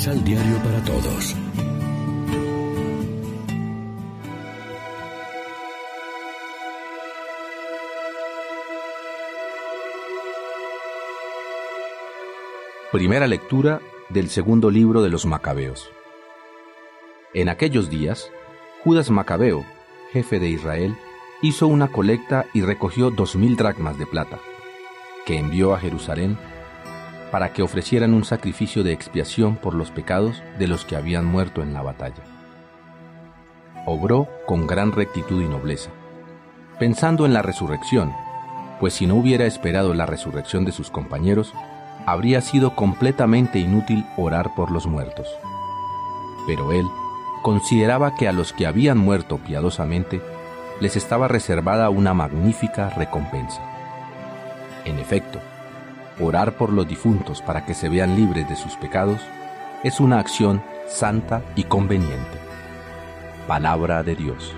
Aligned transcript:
Misal 0.00 0.24
Diario 0.24 0.56
para 0.62 0.82
Todos. 0.82 1.36
Primera 12.90 13.26
lectura 13.26 13.82
del 14.08 14.30
segundo 14.30 14.70
libro 14.70 15.02
de 15.02 15.10
los 15.10 15.26
Macabeos. 15.26 15.90
En 17.34 17.50
aquellos 17.50 17.90
días, 17.90 18.30
Judas 18.82 19.10
Macabeo, 19.10 19.66
jefe 20.14 20.40
de 20.40 20.48
Israel, 20.48 20.96
hizo 21.42 21.66
una 21.66 21.88
colecta 21.88 22.46
y 22.54 22.62
recogió 22.62 23.10
dos 23.10 23.36
mil 23.36 23.54
dracmas 23.54 23.98
de 23.98 24.06
plata, 24.06 24.38
que 25.26 25.36
envió 25.36 25.74
a 25.74 25.78
Jerusalén 25.78 26.38
para 27.30 27.52
que 27.52 27.62
ofrecieran 27.62 28.14
un 28.14 28.24
sacrificio 28.24 28.82
de 28.82 28.92
expiación 28.92 29.56
por 29.56 29.74
los 29.74 29.90
pecados 29.90 30.42
de 30.58 30.66
los 30.66 30.84
que 30.84 30.96
habían 30.96 31.24
muerto 31.24 31.62
en 31.62 31.72
la 31.72 31.82
batalla. 31.82 32.22
Obró 33.86 34.28
con 34.46 34.66
gran 34.66 34.92
rectitud 34.92 35.42
y 35.42 35.48
nobleza, 35.48 35.90
pensando 36.78 37.26
en 37.26 37.32
la 37.32 37.42
resurrección, 37.42 38.12
pues 38.78 38.94
si 38.94 39.06
no 39.06 39.14
hubiera 39.14 39.46
esperado 39.46 39.94
la 39.94 40.06
resurrección 40.06 40.64
de 40.64 40.72
sus 40.72 40.90
compañeros, 40.90 41.52
habría 42.06 42.40
sido 42.40 42.74
completamente 42.74 43.58
inútil 43.58 44.04
orar 44.16 44.54
por 44.54 44.70
los 44.70 44.86
muertos. 44.86 45.28
Pero 46.46 46.72
él 46.72 46.86
consideraba 47.42 48.14
que 48.16 48.28
a 48.28 48.32
los 48.32 48.52
que 48.52 48.66
habían 48.66 48.98
muerto 48.98 49.38
piadosamente 49.38 50.20
les 50.80 50.96
estaba 50.96 51.28
reservada 51.28 51.90
una 51.90 52.14
magnífica 52.14 52.90
recompensa. 52.90 53.60
En 54.84 54.98
efecto, 54.98 55.40
orar 56.20 56.56
por 56.56 56.72
los 56.72 56.86
difuntos 56.86 57.42
para 57.42 57.64
que 57.64 57.74
se 57.74 57.88
vean 57.88 58.16
libres 58.16 58.48
de 58.48 58.56
sus 58.56 58.76
pecados 58.76 59.20
es 59.82 60.00
una 60.00 60.18
acción 60.18 60.62
santa 60.86 61.42
y 61.56 61.64
conveniente. 61.64 62.38
Palabra 63.46 64.02
de 64.02 64.16
Dios. 64.16 64.54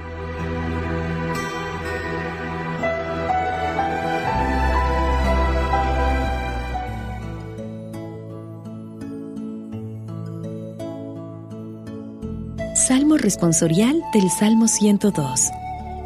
Salmo 12.74 13.16
responsorial 13.16 14.02
del 14.12 14.28
Salmo 14.30 14.66
102. 14.66 15.50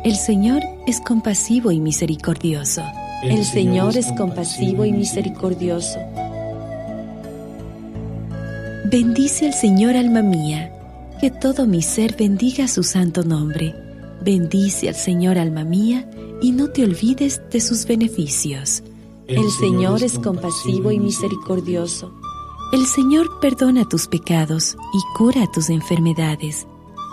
El 0.05 0.15
Señor 0.15 0.63
es 0.87 1.01
compasivo 1.01 1.73
y 1.73 1.81
misericordioso. 1.81 2.83
El, 3.23 3.45
Señor 3.45 3.97
es 3.97 4.13
compasivo 4.13 4.85
y 4.85 4.93
misericordioso. 4.93 5.99
Bendice 8.91 9.47
al 9.47 9.55
Señor 9.55 9.97
alma 9.97 10.23
mía, 10.23 10.73
que 11.21 11.31
todo 11.31 11.67
mi 11.67 11.83
ser 11.83 12.15
bendiga 12.17 12.69
su 12.69 12.83
santo 12.83 13.23
nombre. 13.23 13.75
Bendice 14.23 14.89
al 14.89 14.95
Señor 14.95 15.39
alma 15.39 15.65
mía, 15.65 16.09
y 16.43 16.53
no 16.53 16.69
te 16.69 16.85
olvides 16.85 17.41
de 17.51 17.61
sus 17.61 17.87
beneficios. 17.87 18.83
El, 19.27 19.51
Señor 19.51 20.05
es 20.05 20.19
compasivo 20.19 20.93
y 20.93 21.01
misericordioso. 21.01 22.13
El 22.73 22.87
Señor 22.87 23.41
perdona 23.41 23.89
tus 23.89 24.07
pecados 24.07 24.77
y 24.93 25.17
cura 25.17 25.51
tus 25.53 25.71
enfermedades. 25.71 26.67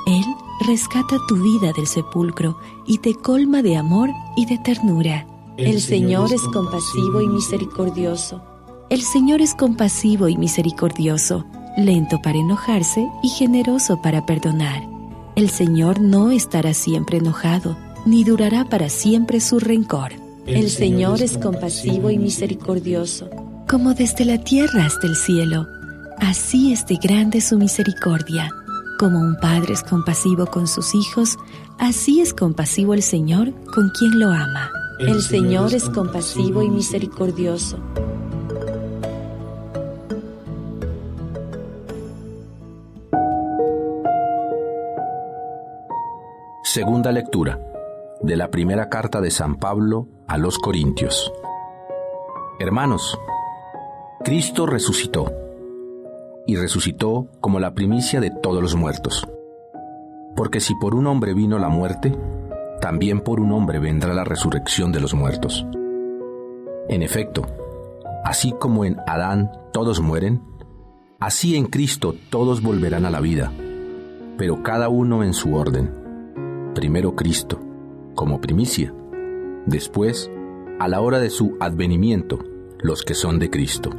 Él 0.05 0.25
rescata 0.67 1.17
tu 1.27 1.37
vida 1.37 1.71
del 1.75 1.87
sepulcro 1.87 2.57
y 2.85 2.97
te 2.99 3.15
colma 3.15 3.61
de 3.61 3.77
amor 3.77 4.09
y 4.35 4.45
de 4.45 4.57
ternura. 4.59 5.27
El, 5.57 5.81
Señor, 5.81 6.33
es 6.33 6.41
compasivo 6.41 7.21
y 7.21 7.27
misericordioso. 7.27 8.43
El 8.89 9.01
Señor 9.01 9.41
es 9.41 9.53
compasivo 9.53 10.27
y 10.27 10.37
misericordioso, 10.37 11.45
lento 11.77 12.19
para 12.21 12.37
enojarse 12.37 13.07
y 13.21 13.29
generoso 13.29 14.01
para 14.01 14.25
perdonar. 14.25 14.81
El 15.35 15.49
Señor 15.49 16.01
no 16.01 16.31
estará 16.31 16.73
siempre 16.73 17.17
enojado, 17.17 17.77
ni 18.05 18.23
durará 18.23 18.65
para 18.65 18.89
siempre 18.89 19.39
su 19.39 19.59
rencor. 19.59 20.11
El, 20.45 20.69
Señor 20.69 21.21
es 21.21 21.37
compasivo 21.37 22.09
y 22.09 22.17
misericordioso. 22.17 23.29
Como 23.67 23.93
desde 23.93 24.25
la 24.25 24.43
tierra 24.43 24.85
hasta 24.85 25.07
el 25.07 25.15
cielo, 25.15 25.67
así 26.19 26.73
es 26.73 26.85
de 26.85 26.95
grande 26.95 27.41
su 27.41 27.57
misericordia 27.57 28.49
como 29.03 29.19
un 29.19 29.35
padre 29.35 29.73
es 29.73 29.83
compasivo 29.83 30.45
con 30.45 30.65
sus 30.65 30.95
hijos, 30.95 31.37
así 31.77 32.21
es 32.21 32.33
compasivo 32.33 32.93
el 32.93 33.03
Señor 33.03 33.51
con 33.73 33.89
quien 33.89 34.17
lo 34.17 34.31
ama. 34.31 34.71
El, 35.07 35.21
Señor 35.21 35.73
es 35.73 35.89
compasivo 35.89 36.63
y 36.63 36.69
misericordioso. 36.69 37.77
Segunda 46.63 47.11
lectura 47.11 47.59
de 48.21 48.37
la 48.37 48.49
primera 48.49 48.89
carta 48.89 49.19
de 49.19 49.29
San 49.29 49.57
Pablo 49.57 50.07
a 50.27 50.37
los 50.37 50.57
Corintios. 50.57 51.31
Hermanos, 52.59 53.19
Cristo 54.23 54.65
resucitó 54.65 55.31
y 56.47 56.55
resucitó 56.55 57.27
como 57.41 57.59
la 57.59 57.73
primicia 57.73 58.21
de 58.21 58.31
todos 58.31 58.61
los 58.61 58.75
muertos. 58.75 59.27
Porque 60.35 60.61
si 60.61 60.73
por 60.75 60.95
un 60.95 61.07
hombre 61.07 61.33
vino 61.33 61.59
la 61.59 61.69
muerte, 61.69 62.15
también 62.83 63.21
por 63.21 63.39
un 63.39 63.53
hombre 63.53 63.79
vendrá 63.79 64.13
la 64.13 64.25
resurrección 64.25 64.91
de 64.91 64.99
los 64.99 65.13
muertos. 65.13 65.65
En 66.89 67.01
efecto, 67.01 67.47
así 68.25 68.53
como 68.59 68.83
en 68.83 68.97
Adán 69.07 69.49
todos 69.71 70.01
mueren, 70.01 70.41
así 71.21 71.55
en 71.55 71.67
Cristo 71.67 72.13
todos 72.29 72.61
volverán 72.61 73.05
a 73.05 73.09
la 73.09 73.21
vida, 73.21 73.53
pero 74.37 74.63
cada 74.63 74.89
uno 74.89 75.23
en 75.23 75.33
su 75.33 75.55
orden. 75.55 75.93
Primero 76.75 77.15
Cristo, 77.15 77.57
como 78.15 78.41
primicia, 78.41 78.93
después, 79.65 80.29
a 80.77 80.89
la 80.89 80.99
hora 80.99 81.19
de 81.19 81.29
su 81.29 81.55
advenimiento, 81.61 82.39
los 82.81 83.03
que 83.03 83.13
son 83.13 83.39
de 83.39 83.49
Cristo. 83.49 83.91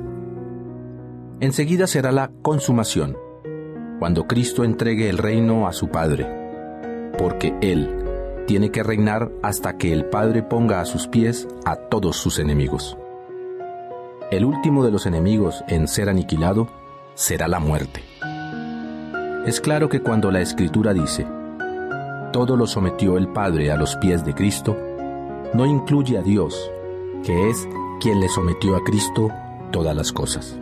Enseguida 1.41 1.87
será 1.87 2.13
la 2.13 2.33
consumación, 2.43 3.17
cuando 3.99 4.27
Cristo 4.27 4.63
entregue 4.63 5.09
el 5.09 5.17
reino 5.17 5.67
a 5.67 5.73
su 5.73 5.89
Padre, 5.89 6.29
porque 7.17 7.57
Él 7.63 8.04
tiene 8.47 8.71
que 8.71 8.83
reinar 8.83 9.31
hasta 9.43 9.77
que 9.77 9.93
el 9.93 10.07
Padre 10.07 10.43
ponga 10.43 10.81
a 10.81 10.85
sus 10.85 11.09
pies 11.09 11.49
a 11.65 11.77
todos 11.77 12.17
sus 12.17 12.39
enemigos. 12.39 12.97
El 14.31 14.45
último 14.45 14.85
de 14.85 14.91
los 14.91 15.07
enemigos 15.07 15.63
en 15.69 15.89
ser 15.89 16.09
aniquilado 16.09 16.69
será 17.15 17.49
la 17.49 17.61
muerte. 17.61 18.03
Es 19.47 19.61
claro 19.61 19.89
que 19.89 20.01
cuando 20.01 20.31
la 20.31 20.41
Escritura 20.41 20.93
dice, 20.93 21.27
todo 22.33 22.57
lo 22.57 22.67
sometió 22.67 23.17
el 23.17 23.29
Padre 23.29 23.71
a 23.71 23.77
los 23.77 23.97
pies 23.97 24.25
de 24.25 24.35
Cristo, 24.35 24.77
no 25.53 25.67
incluye 25.67 26.19
a 26.19 26.23
Dios, 26.23 26.71
que 27.23 27.51
es 27.51 27.69
quien 28.01 28.21
le 28.21 28.29
sometió 28.29 28.77
a 28.77 28.83
Cristo 28.83 29.31
todas 29.71 29.95
las 29.95 30.13
cosas. 30.13 30.57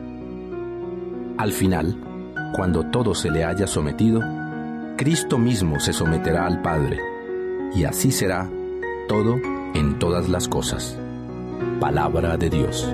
Al 1.38 1.52
final, 1.52 1.96
cuando 2.54 2.84
todo 2.90 3.14
se 3.14 3.30
le 3.30 3.44
haya 3.44 3.66
sometido, 3.66 4.20
Cristo 4.96 5.38
mismo 5.38 5.80
se 5.80 5.92
someterá 5.92 6.46
al 6.46 6.60
Padre, 6.60 7.00
y 7.74 7.84
así 7.84 8.12
será 8.12 8.50
todo 9.08 9.36
en 9.74 9.98
todas 9.98 10.28
las 10.28 10.48
cosas. 10.48 10.96
Palabra 11.80 12.36
de 12.36 12.50
Dios. 12.50 12.86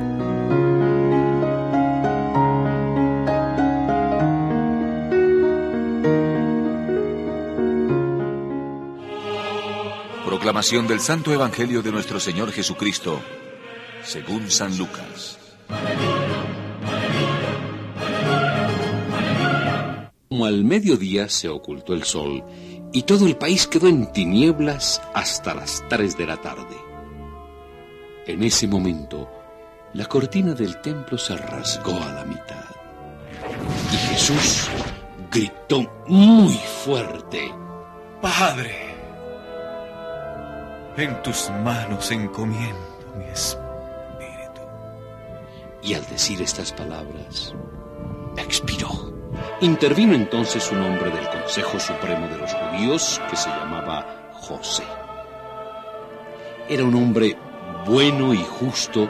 Proclamación 10.25 10.87
del 10.87 11.01
Santo 11.01 11.33
Evangelio 11.33 11.83
de 11.83 11.91
nuestro 11.91 12.21
Señor 12.21 12.53
Jesucristo, 12.53 13.21
según 14.03 14.51
San 14.51 14.79
Lucas. 14.79 15.39
Como 20.29 20.47
al 20.47 20.65
mediodía 20.65 21.29
se 21.29 21.49
ocultó 21.49 21.95
el 21.95 22.05
sol 22.05 22.45
y 22.93 23.03
todo 23.03 23.27
el 23.27 23.37
país 23.37 23.67
quedó 23.67 23.89
en 23.89 24.11
tinieblas 24.13 25.03
hasta 25.15 25.55
las 25.55 25.85
tres 25.89 26.17
de 26.17 26.27
la 26.27 26.37
tarde. 26.39 26.77
En 28.27 28.43
ese 28.43 28.67
momento, 28.67 29.29
la 29.95 30.07
cortina 30.07 30.55
del 30.55 30.81
templo 30.81 31.19
se 31.19 31.37
rasgó 31.37 31.95
a 31.95 32.13
la 32.13 32.25
mitad. 32.25 32.65
Y 33.93 33.97
Jesús 33.97 34.69
gritó 35.31 36.05
muy 36.07 36.55
fuerte. 36.85 37.53
Padre, 38.21 38.75
en 40.97 41.23
tus 41.23 41.51
manos 41.63 42.11
encomiendo 42.11 43.15
mi 43.17 43.25
espíritu. 43.25 44.63
Y 45.83 45.95
al 45.95 46.05
decir 46.07 46.43
estas 46.43 46.73
palabras, 46.73 47.55
expiró. 48.37 49.18
Intervino 49.61 50.15
entonces 50.15 50.71
un 50.71 50.83
hombre 50.83 51.11
del 51.11 51.29
Consejo 51.29 51.81
Supremo 51.81 52.29
de 52.29 52.39
los 52.39 52.53
Judíos 52.53 53.21
que 53.29 53.37
se 53.37 53.49
llamaba 53.49 54.31
José. 54.35 54.85
Era 56.69 56.85
un 56.85 56.95
hombre 56.95 57.37
bueno 57.87 58.35
y 58.35 58.39
justo. 58.39 59.09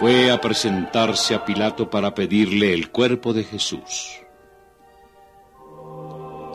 Fue 0.00 0.30
a 0.30 0.40
presentarse 0.40 1.34
a 1.34 1.44
Pilato 1.44 1.88
para 1.88 2.14
pedirle 2.14 2.74
el 2.74 2.90
cuerpo 2.90 3.32
de 3.32 3.44
Jesús. 3.44 4.18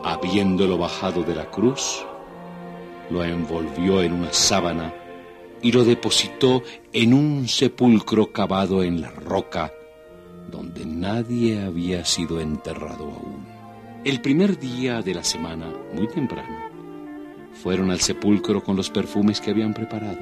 habiéndolo 0.04 0.78
bajado 0.78 1.22
de 1.22 1.34
la 1.34 1.50
cruz, 1.50 2.04
lo 3.10 3.24
envolvió 3.24 4.02
en 4.02 4.12
una 4.12 4.32
sábana 4.32 4.94
y 5.60 5.72
lo 5.72 5.84
depositó 5.84 6.62
en 6.92 7.12
un 7.12 7.48
sepulcro 7.48 8.32
cavado 8.32 8.82
en 8.82 9.02
la 9.02 9.10
roca 9.10 9.72
donde 10.50 10.84
nadie 10.86 11.62
había 11.62 12.04
sido 12.04 12.40
enterrado 12.40 13.04
aún. 13.04 13.46
El 14.04 14.20
primer 14.20 14.58
día 14.58 15.02
de 15.02 15.14
la 15.14 15.24
semana, 15.24 15.66
muy 15.92 16.08
temprano, 16.08 16.56
fueron 17.52 17.90
al 17.90 18.00
sepulcro 18.00 18.62
con 18.62 18.76
los 18.76 18.90
perfumes 18.90 19.40
que 19.40 19.50
habían 19.50 19.74
preparado. 19.74 20.18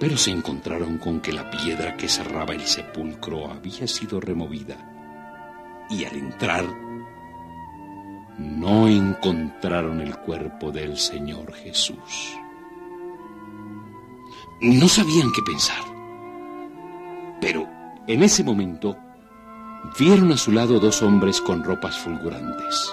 Pero 0.00 0.16
se 0.16 0.30
encontraron 0.30 0.98
con 0.98 1.20
que 1.20 1.32
la 1.32 1.50
piedra 1.50 1.96
que 1.96 2.08
cerraba 2.08 2.54
el 2.54 2.62
sepulcro 2.62 3.50
había 3.50 3.86
sido 3.86 4.20
removida. 4.20 5.86
Y 5.90 6.04
al 6.04 6.16
entrar, 6.16 6.64
no 8.38 8.88
encontraron 8.88 10.00
el 10.00 10.16
cuerpo 10.18 10.70
del 10.70 10.96
Señor 10.96 11.52
Jesús. 11.54 12.36
No 14.60 14.88
sabían 14.88 15.30
qué 15.32 15.42
pensar. 15.42 15.82
Pero 17.40 17.77
en 18.08 18.22
ese 18.22 18.42
momento 18.42 18.96
vieron 19.98 20.32
a 20.32 20.36
su 20.36 20.50
lado 20.50 20.80
dos 20.80 21.02
hombres 21.02 21.40
con 21.40 21.62
ropas 21.62 21.98
fulgurantes. 21.98 22.90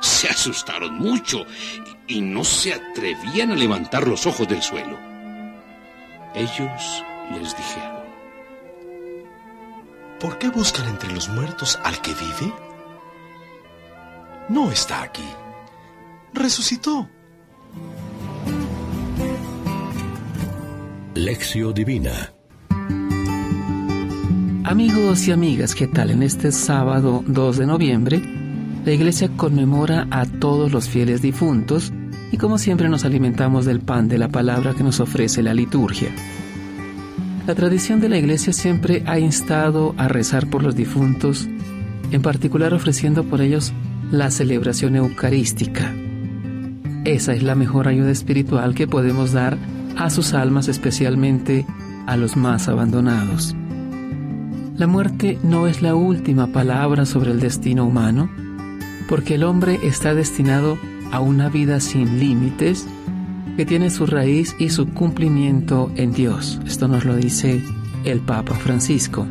Se 0.00 0.28
asustaron 0.28 0.94
mucho 0.98 1.44
y 2.06 2.20
no 2.20 2.44
se 2.44 2.74
atrevían 2.74 3.52
a 3.52 3.56
levantar 3.56 4.06
los 4.06 4.26
ojos 4.26 4.46
del 4.46 4.62
suelo. 4.62 4.98
Ellos 6.34 7.04
les 7.32 7.56
dijeron, 7.56 8.02
¿por 10.20 10.38
qué 10.38 10.48
buscan 10.50 10.88
entre 10.88 11.10
los 11.12 11.28
muertos 11.30 11.78
al 11.82 12.00
que 12.02 12.12
vive? 12.12 12.52
No 14.50 14.70
está 14.70 15.02
aquí. 15.02 15.28
Resucitó. 16.34 17.08
Lección 21.14 21.72
Divina 21.72 22.34
Amigos 24.64 25.26
y 25.26 25.32
amigas, 25.32 25.74
¿qué 25.74 25.88
tal? 25.88 26.10
En 26.10 26.22
este 26.22 26.52
sábado 26.52 27.24
2 27.26 27.58
de 27.58 27.66
noviembre, 27.66 28.22
la 28.84 28.92
iglesia 28.92 29.28
conmemora 29.36 30.06
a 30.12 30.24
todos 30.24 30.70
los 30.70 30.88
fieles 30.88 31.20
difuntos 31.20 31.92
y 32.30 32.36
como 32.36 32.58
siempre 32.58 32.88
nos 32.88 33.04
alimentamos 33.04 33.64
del 33.64 33.80
pan 33.80 34.06
de 34.06 34.18
la 34.18 34.28
palabra 34.28 34.72
que 34.72 34.84
nos 34.84 35.00
ofrece 35.00 35.42
la 35.42 35.52
liturgia. 35.52 36.10
La 37.44 37.56
tradición 37.56 38.00
de 38.00 38.08
la 38.08 38.18
iglesia 38.18 38.52
siempre 38.52 39.02
ha 39.04 39.18
instado 39.18 39.96
a 39.98 40.06
rezar 40.06 40.48
por 40.48 40.62
los 40.62 40.76
difuntos, 40.76 41.48
en 42.12 42.22
particular 42.22 42.72
ofreciendo 42.72 43.24
por 43.24 43.40
ellos 43.40 43.72
la 44.12 44.30
celebración 44.30 44.94
eucarística. 44.94 45.92
Esa 47.04 47.34
es 47.34 47.42
la 47.42 47.56
mejor 47.56 47.88
ayuda 47.88 48.12
espiritual 48.12 48.76
que 48.76 48.86
podemos 48.86 49.32
dar 49.32 49.58
a 49.96 50.08
sus 50.08 50.34
almas, 50.34 50.68
especialmente 50.68 51.66
a 52.06 52.16
los 52.16 52.36
más 52.36 52.68
abandonados. 52.68 53.56
La 54.82 54.88
muerte 54.88 55.38
no 55.44 55.68
es 55.68 55.80
la 55.80 55.94
última 55.94 56.48
palabra 56.48 57.06
sobre 57.06 57.30
el 57.30 57.38
destino 57.38 57.84
humano, 57.84 58.28
porque 59.08 59.36
el 59.36 59.44
hombre 59.44 59.78
está 59.84 60.12
destinado 60.12 60.76
a 61.12 61.20
una 61.20 61.48
vida 61.48 61.78
sin 61.78 62.18
límites 62.18 62.88
que 63.56 63.64
tiene 63.64 63.90
su 63.90 64.06
raíz 64.06 64.56
y 64.58 64.70
su 64.70 64.88
cumplimiento 64.88 65.92
en 65.94 66.12
Dios. 66.12 66.60
Esto 66.66 66.88
nos 66.88 67.04
lo 67.04 67.14
dice 67.14 67.62
el 68.02 68.18
Papa 68.22 68.56
Francisco. 68.56 69.24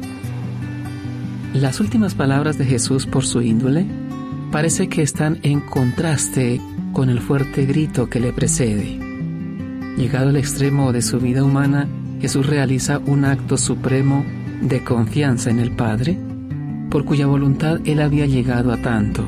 Las 1.53 1.81
últimas 1.81 2.15
palabras 2.15 2.57
de 2.57 2.63
Jesús 2.63 3.05
por 3.05 3.25
su 3.25 3.41
índole 3.41 3.85
parece 4.53 4.87
que 4.87 5.01
están 5.01 5.37
en 5.43 5.59
contraste 5.59 6.61
con 6.93 7.09
el 7.09 7.19
fuerte 7.19 7.65
grito 7.65 8.09
que 8.09 8.21
le 8.21 8.31
precede. 8.31 8.97
Llegado 9.97 10.29
al 10.29 10.37
extremo 10.37 10.93
de 10.93 11.01
su 11.01 11.19
vida 11.19 11.43
humana, 11.43 11.89
Jesús 12.21 12.47
realiza 12.47 12.99
un 12.99 13.25
acto 13.25 13.57
supremo 13.57 14.23
de 14.61 14.83
confianza 14.83 15.49
en 15.49 15.59
el 15.59 15.71
Padre, 15.71 16.17
por 16.89 17.05
cuya 17.05 17.25
voluntad 17.25 17.79
Él 17.85 17.99
había 17.99 18.25
llegado 18.25 18.71
a 18.71 18.77
tanto. 18.77 19.25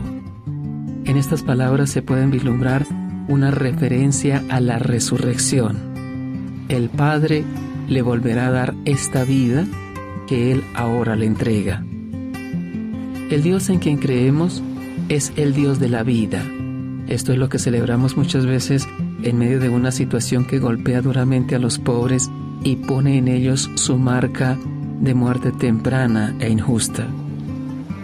En 1.06 1.18
estas 1.18 1.44
palabras 1.44 1.90
se 1.90 2.02
pueden 2.02 2.32
vislumbrar 2.32 2.86
una 3.28 3.52
referencia 3.52 4.44
a 4.50 4.60
la 4.60 4.80
resurrección. 4.80 5.78
El 6.70 6.90
Padre 6.90 7.44
le 7.88 8.02
volverá 8.02 8.48
a 8.48 8.52
dar 8.52 8.76
esta 8.86 9.24
vida 9.24 9.66
que 10.28 10.52
Él 10.52 10.64
ahora 10.76 11.16
le 11.16 11.26
entrega. 11.26 11.84
El 13.30 13.42
Dios 13.42 13.70
en 13.70 13.80
quien 13.80 13.98
creemos 13.98 14.62
es 15.10 15.34
el 15.36 15.54
Dios 15.54 15.80
de 15.80 15.90
la 15.90 16.04
vida. 16.04 16.44
Esto 17.08 17.34
es 17.34 17.38
lo 17.38 17.50
que 17.50 17.60
celebramos 17.60 18.16
muchas 18.16 18.46
veces 18.46 18.88
en 19.24 19.38
medio 19.38 19.60
de 19.60 19.70
una 19.70 19.92
situación 19.92 20.46
que 20.46 20.60
golpea 20.60 21.02
duramente 21.02 21.56
a 21.56 21.60
los 21.60 21.80
pobres 21.80 22.30
y 22.64 22.78
pone 22.78 23.18
en 23.18 23.28
ellos 23.28 23.70
su 23.76 23.98
marca 23.98 24.58
de 25.04 25.14
muerte 25.14 25.52
temprana 25.52 26.34
e 26.40 26.50
injusta, 26.50 27.06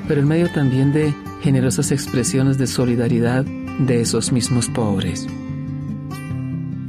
pero 0.07 0.19
en 0.19 0.27
medio 0.27 0.51
también 0.51 0.91
de 0.91 1.13
generosas 1.41 1.91
expresiones 1.91 2.57
de 2.57 2.67
solidaridad 2.67 3.45
de 3.45 4.01
esos 4.01 4.33
mismos 4.33 4.67
pobres. 4.67 5.25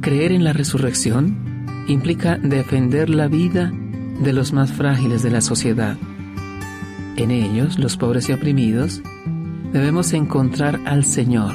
Creer 0.01 0.33
en 0.33 0.43
la 0.43 0.51
resurrección 0.51 1.65
implica 1.87 2.37
defender 2.37 3.09
la 3.09 3.27
vida 3.27 3.71
de 4.21 4.33
los 4.33 4.51
más 4.51 4.73
frágiles 4.73 5.23
de 5.23 5.31
la 5.31 5.39
sociedad. 5.39 5.95
En 7.15 7.31
ellos, 7.31 7.79
los 7.79 7.95
pobres 7.95 8.27
y 8.27 8.33
oprimidos, 8.33 9.01
debemos 9.71 10.11
encontrar 10.11 10.81
al 10.85 11.05
Señor. 11.05 11.53